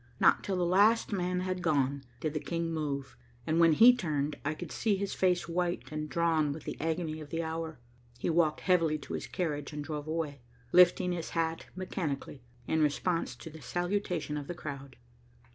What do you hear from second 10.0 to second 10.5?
away,